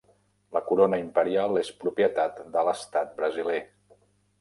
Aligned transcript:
La 0.55 0.61
Corona 0.69 0.99
Imperial 1.01 1.61
és 1.63 1.71
propietat 1.85 2.43
de 2.59 2.67
l'Estat 2.71 3.17
brasiler. 3.23 3.65